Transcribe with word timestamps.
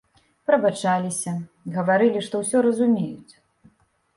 Прабачаліся, 0.51 1.33
гаварылі, 1.75 2.19
што 2.29 2.35
ўсё 2.45 2.57
разумеюць. 2.67 3.33